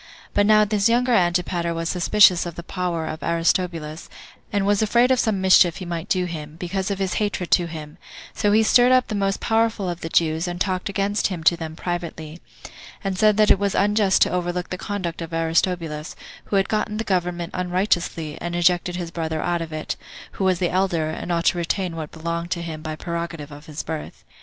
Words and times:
But 0.33 0.47
now 0.47 0.65
this 0.65 0.89
younger 0.89 1.13
Antipater 1.13 1.75
was 1.75 1.87
suspicious 1.87 2.47
of 2.47 2.55
the 2.55 2.63
power 2.63 3.05
of 3.05 3.21
Aristobulus, 3.21 4.09
and 4.51 4.65
was 4.65 4.81
afraid 4.81 5.11
of 5.11 5.19
some 5.19 5.39
mischief 5.41 5.77
he 5.77 5.85
might 5.85 6.09
do 6.09 6.25
him, 6.25 6.55
because 6.55 6.89
of 6.89 6.97
his 6.97 7.13
hatred 7.21 7.51
to 7.51 7.67
him; 7.67 7.99
so 8.33 8.51
he 8.51 8.63
stirred 8.63 8.91
up 8.91 9.09
the 9.09 9.13
most 9.13 9.39
powerful 9.39 9.87
of 9.87 10.01
the 10.01 10.09
Jews, 10.09 10.47
and 10.47 10.59
talked 10.59 10.89
against 10.89 11.27
him 11.27 11.43
to 11.43 11.55
them 11.55 11.75
privately; 11.75 12.39
and 13.03 13.15
said 13.15 13.37
that 13.37 13.51
it 13.51 13.59
was 13.59 13.75
unjust 13.75 14.23
to 14.23 14.31
overlook 14.31 14.71
the 14.71 14.75
conduct 14.79 15.21
of 15.21 15.33
Aristobulus, 15.35 16.15
who 16.45 16.55
had 16.55 16.67
gotten 16.67 16.97
the 16.97 17.03
government 17.03 17.51
unrighteously, 17.53 18.39
and 18.41 18.55
ejected 18.55 18.95
his 18.95 19.11
brother 19.11 19.39
out 19.39 19.61
of 19.61 19.71
it, 19.71 19.97
who 20.31 20.43
was 20.43 20.57
the 20.57 20.71
elder, 20.71 21.11
and 21.11 21.31
ought 21.31 21.45
to 21.45 21.59
retain 21.59 21.95
what 21.95 22.09
belonged 22.11 22.49
to 22.49 22.63
him 22.63 22.81
by 22.81 22.95
prerogative 22.95 23.51
of 23.51 23.67
his 23.67 23.83
birth. 23.83 24.23